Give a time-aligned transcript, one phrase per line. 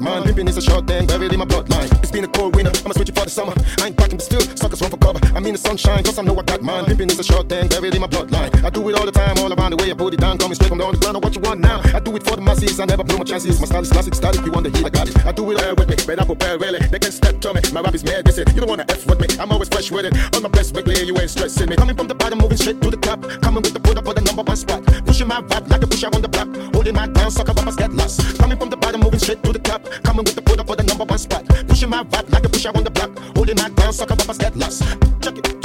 [0.00, 0.24] man.
[0.24, 1.99] Living is a short thing buried in my bloodline.
[2.10, 3.54] It's been a cold winter, I'ma switch it for the summer.
[3.78, 5.20] I ain't packing, but still, suckers run for cover.
[5.30, 6.84] I mean the sunshine, cause I know I got mine.
[6.86, 8.50] Pimping is a short thing buried in my bloodline.
[8.66, 10.36] I do it all the time, all around the way I put it down.
[10.36, 11.78] Coming straight from the underground, I what you want now.
[11.94, 13.60] I do it for the masses, I never blow my chances.
[13.60, 15.14] My style is classic, style if you want the heat, I got it.
[15.24, 16.80] I do it all with me, I prepare really.
[16.90, 18.50] They can step to me, my rap is mad, this it.
[18.58, 20.34] You don't wanna F with me, I'm always fresh with it.
[20.34, 21.76] On my best weekly, you ain't stressing me.
[21.76, 23.22] Coming from the bottom, moving straight to the top.
[23.38, 24.82] Coming with the put up for the number one spot.
[25.06, 26.50] Pushing my rap like a push out on the block.
[26.74, 28.18] Holding my down, sucker rappers get lost.
[28.36, 29.86] Coming from the bottom, moving straight to the top.
[30.02, 31.46] Coming with the put up for the number one spot.
[31.68, 33.10] Pushing my rap like a push out on the block.
[33.36, 34.82] Holding my down, sucker rappers get lost.
[35.20, 35.59] Check it,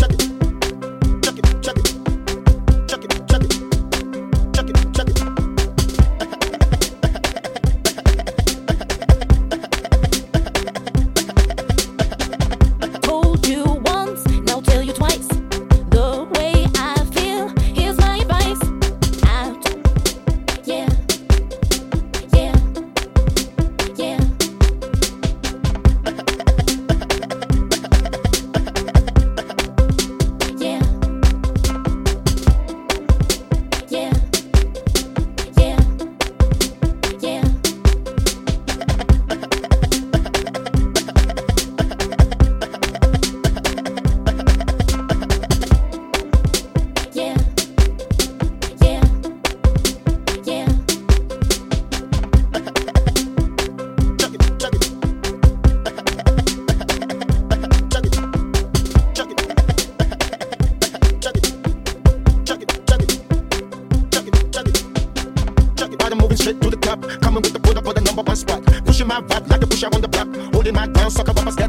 [71.16, 71.65] sucker rappers get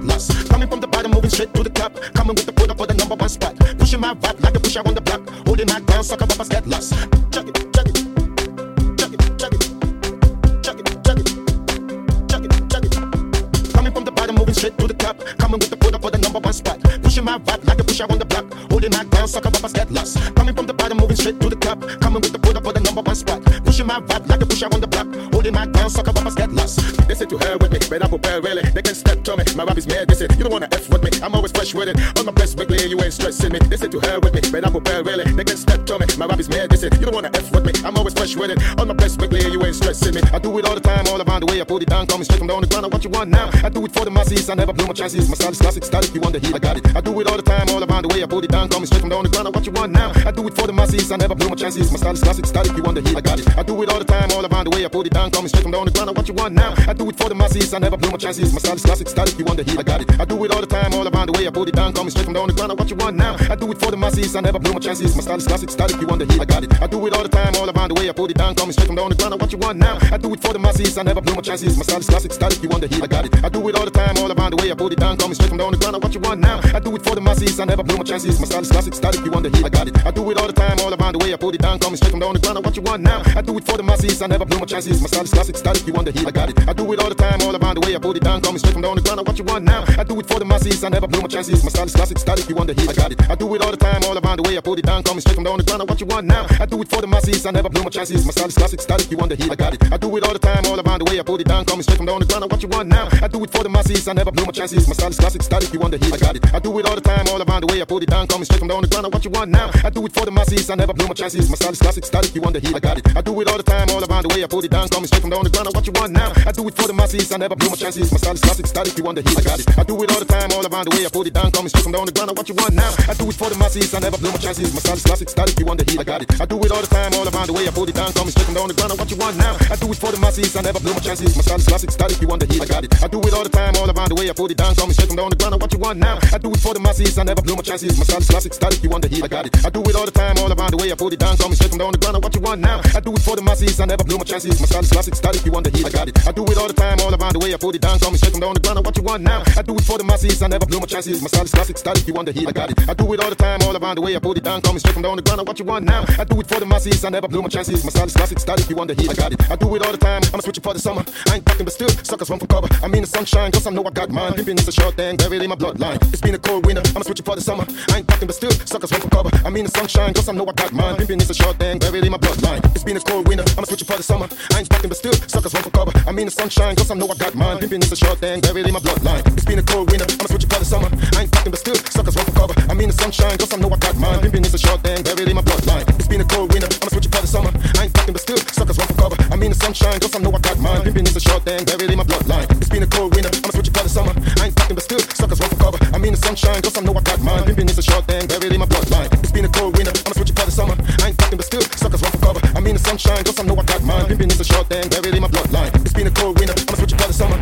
[31.76, 31.96] with it.
[32.18, 33.60] On my best weekly, you ain't stressing me.
[33.76, 35.24] Say to hell with me, but I prepare really.
[35.24, 36.06] They can step to me.
[36.16, 37.72] My rap is mad, say you don't wanna F with me.
[37.84, 38.58] I'm always fresh with it.
[38.80, 40.22] On my best weekly, you ain't stressing me.
[40.32, 42.06] I do it all the time, all around the way I put it down.
[42.06, 43.50] Coming straight from the underground, I what you want now.
[43.62, 45.28] I do it for the masses, I never blow my chances.
[45.28, 46.96] My style is classic, if you want the heat, I got it.
[46.96, 48.68] I do it all the time, all around the way I put it down.
[48.68, 50.12] Coming straight from the underground, I what you want now.
[50.24, 51.90] I do it for the masses, I never blow my chances.
[51.92, 53.46] My style is classic, if you want the heat, I got it.
[53.58, 55.30] I do it all the time, all around the way I put it down.
[55.30, 56.74] Coming straight from the underground, I what you want now.
[56.88, 58.52] I do it for the masses, I never blow my chances.
[58.52, 60.08] My style is classic, if you want the heat, I got it.
[60.20, 61.92] I do it all the time, all around the way I put it down.
[61.92, 63.36] Coming straight from the underground, I what you want now.
[63.50, 65.14] I do it for the masses, I never blow my chances.
[65.14, 66.72] My style is classic, if you want the heat, I got it.
[66.82, 68.54] I do it all the time, all around the way I put it down.
[68.56, 69.98] Coming straight from the underground, I what you want now.
[70.10, 71.76] I do it for the masses, I never blow my chances.
[71.76, 73.44] My style is classic, if you want the heat, I got it.
[73.44, 75.16] I do it all the time, all around the way I put it down.
[75.16, 76.60] Coming straight from the underground, I what you want now.
[76.74, 78.40] I do it for the masses, I never blow my chances.
[78.40, 79.94] My style is classic, if you want the heat, I got it.
[80.06, 81.78] I do it all the time, all around the way I put it down.
[81.78, 83.22] Coming straight from the underground, what you want now.
[83.36, 85.00] I do it for the masses, I never blow my chances.
[85.00, 86.56] My style is classic, if you want the heat, I got it.
[86.68, 88.40] I do it all the time, all around the way I put it down.
[88.40, 89.84] Coming straight from the underground, what you want now.
[89.98, 91.55] I do it for the masses, I never blow my chances.
[91.62, 93.30] My style is classic, if you want the heat, I got it.
[93.30, 95.02] I do it all the time, all around the way I put it down.
[95.02, 96.46] Coming straight from the underground, I what you want now.
[96.60, 98.24] I do it for the masses, I never blow my chances.
[98.24, 99.80] My style is classic, if you want the heat, I got it.
[99.92, 101.64] I do it all the time, all around the way I put it down.
[101.64, 103.08] Coming straight from the underground, I what you want now.
[103.22, 104.86] I do it for the masses, I never blow my chances.
[104.86, 106.42] My style is classic, if you want the heat, I got it.
[106.54, 108.26] I do it all the time, all around the way I put it down.
[108.26, 109.70] Coming straight from the underground, I what you want now.
[109.84, 111.48] I do it for the masses, I never blow my chances.
[111.48, 113.04] My style is classic, if you want the heat, I got it.
[113.16, 114.88] I do it all the time, all around the way I put it down.
[114.88, 116.32] Coming straight from the underground, I what you want now.
[116.46, 118.10] I do it for the masses, I never blow my chances.
[118.12, 119.78] My style is classic, if you want the heat, I got it.
[119.78, 121.45] I do it all the time, all around the way I put it down.
[121.52, 122.90] Coming straight from the underground, I what you want now.
[123.08, 124.72] I do it for the masses, I never blow my chances.
[124.72, 126.28] My style is classic, if you want the heat, I got it.
[126.40, 128.12] I do it all the time, all around the way I put it down.
[128.12, 129.54] Coming straight from the underground, I what you want now.
[129.70, 131.36] I do it for the masses, I never blow my chances.
[131.36, 132.90] My style is classic, if you want the heat, I got it.
[133.02, 134.74] I do it all the time, all around the way I put it down.
[134.74, 136.18] Coming straight from the underground, I what you want now.
[136.32, 137.96] I do it for the masses, I never blow my chances.
[137.96, 139.52] My style is classic, if you want the heat, I got it.
[139.64, 141.36] I do it all the time, all around the way I put it down.
[141.36, 142.80] Coming straight from the underground, I what you want now.
[142.94, 144.58] I do it for the masses, I never blow my chances.
[144.60, 146.16] My style is classic, if you want the heat, I got it.
[146.26, 147.98] I do it all the time, all around the way I put it down.
[147.98, 149.42] Coming straight from the underground, I what you want now.
[149.56, 151.22] I do it for the masses, I never blow my chances.
[151.22, 152.88] My is classic, style if you want the heat, I got it.
[152.88, 154.62] I do it all the time, all around the way I put it down.
[154.62, 156.04] Coming straight from the underground, I what you want now.
[156.18, 157.84] I do it for the masses, I never blow my chances.
[157.84, 159.50] My style is classic, style if you want the heat, I got it.
[159.50, 161.04] I do it all the time, I'ma switch it for the summer.
[161.28, 162.68] I ain't packing, but still, suckers run for cover.
[162.82, 164.34] I mean the sunshine, cause I know I got mine.
[164.34, 165.96] Pimping is a short thing, buried in my bloodline.
[166.12, 167.66] It's been a cold winter, I'ma switch it for the summer.
[167.90, 169.30] I ain't packing, but still, suckers run for cover.
[169.44, 170.96] I mean the sunshine, cause I know I got mine.
[170.96, 172.64] Pimping is a short thing, buried in my bloodline.
[172.74, 174.28] It's been a cold winter, I'ma switch it for the summer.
[174.54, 175.92] I ain't packing, but still, suckers run for cover.
[176.06, 177.58] I mean the sunshine, cause I know I got mine.
[177.58, 179.26] Pimping is a short thing, buried in my bloodline.
[179.36, 180.88] It's been a cold winter, I'ma switch it for the summer.
[181.16, 182.54] I ain't packing, but still, suckers run for cover.
[182.70, 184.20] I mean the sunshine, cause I know I got mine.
[184.20, 185.84] Pimping is a short thing, buried in my bloodline.
[185.98, 187.50] It's been a cold winter, I'ma switch it for the summer.
[187.78, 189.16] I ain't packing, but still, suckers run for cover.
[189.32, 190.82] I mean the sunshine, cause I know I got mine.
[190.82, 192.46] Pimping is a short thing, buried in my bloodline.
[192.60, 193.30] It's been a cold winter.
[193.32, 194.12] I'ma switch it for the summer.
[194.40, 195.78] I ain't fucking, but still, suckers run for cover.
[195.94, 197.44] I mean the sunshine, cause I know I got mine.
[197.44, 199.08] Pimpin' is a short thing, buried in my bloodline.
[199.22, 199.92] It's been a cold winter.
[200.06, 200.76] I'ma switch it for the summer.
[201.02, 202.40] I ain't fucking, but still, suckers run for cover.
[202.56, 204.06] I mean the sunshine, cause I know I got mine.
[204.06, 205.70] Pimpin' is a short thing, buried in my bloodline.
[205.84, 206.54] It's been a cold winter.
[206.54, 207.36] I'ma switch it for the summer.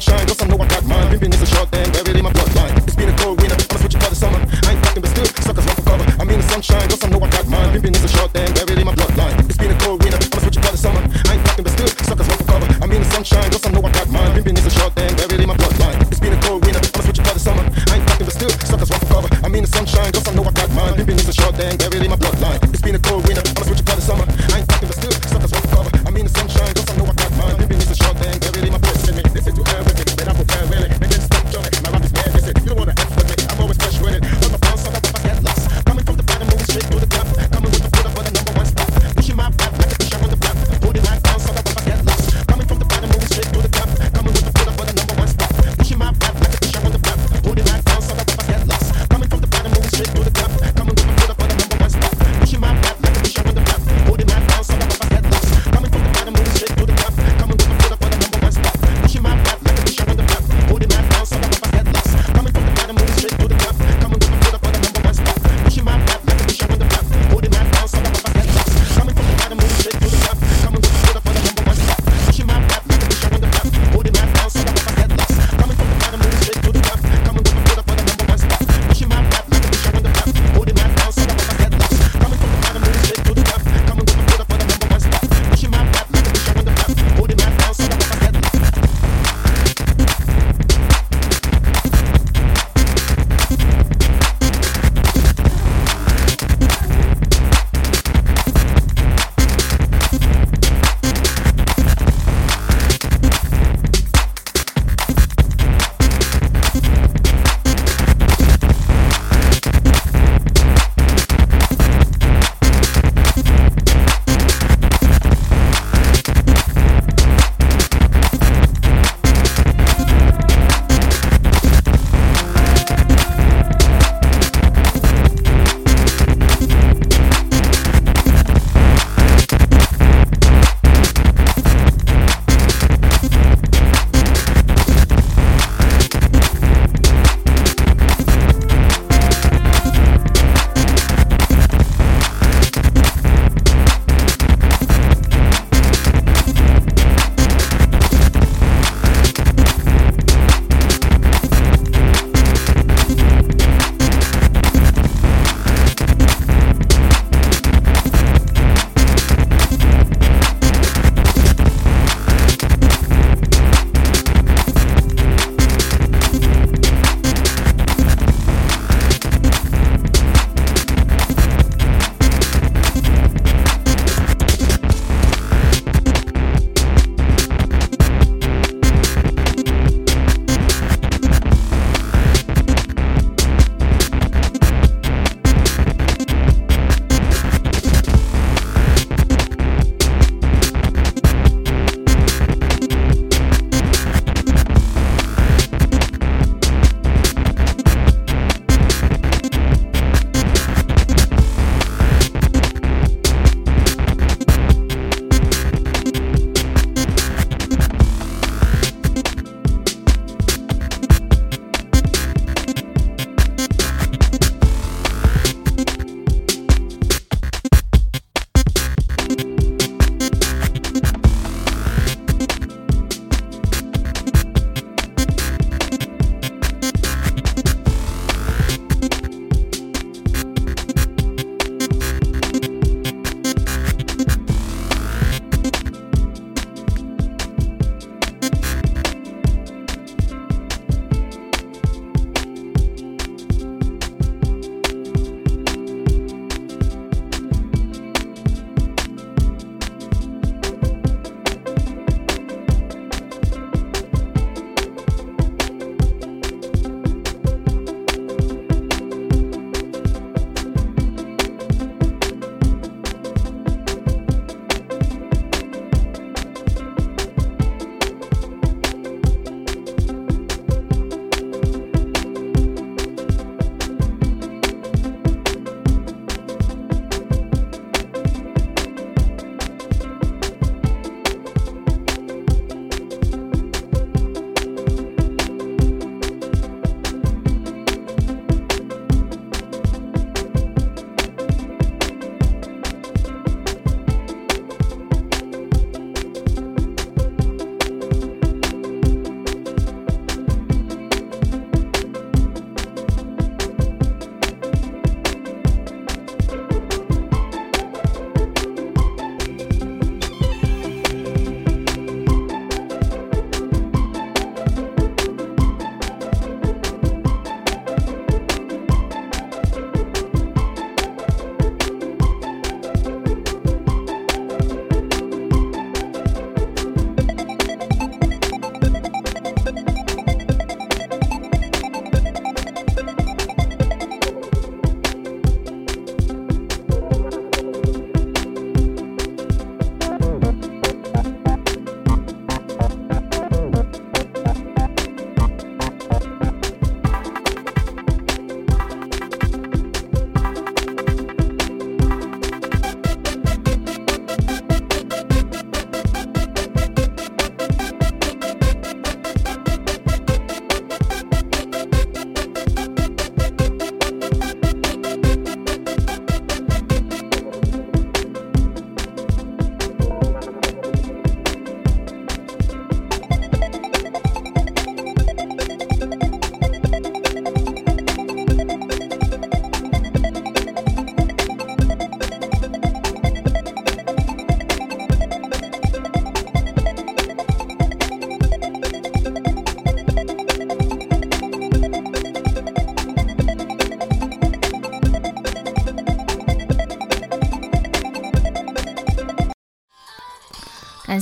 [0.00, 1.08] Sunshine, cause I know I got mine.
[1.08, 2.76] Pimpin' is a short thing, buried in my bloodline.
[2.84, 3.56] It's been a cold winter.
[3.56, 4.36] I'ma switch it for the summer.
[4.36, 6.04] I ain't fucking, but still, suckers run for cover.
[6.20, 7.72] I'm mean the sunshine, cause I know I got mine.
[7.72, 9.32] Pimpin' is a short thing, buried in my bloodline.
[9.48, 10.20] It's been a cold winter.
[10.20, 11.00] I'ma switch it for the summer.
[11.00, 12.68] I ain't fucking, but still, suckers run for cover.
[12.76, 14.30] I mean the sunshine, cause I know I got mine.
[14.36, 15.96] Pimpin' is a short thing, buried in my bloodline.
[16.12, 16.80] It's been a cold winter.
[16.92, 17.64] I'ma switch it for the summer.
[17.64, 19.28] I ain't fucking, but still, suckers run for cover.
[19.40, 20.92] I mean the sunshine, cause I know I got mine.
[21.00, 22.60] Pimpin' is a short thing, buried in my bloodline.
[22.68, 23.45] It's been a cold winter.